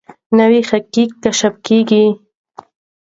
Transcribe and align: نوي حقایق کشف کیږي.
نوي 0.37 0.61
حقایق 0.69 1.11
کشف 1.23 1.53
کیږي. 1.65 2.05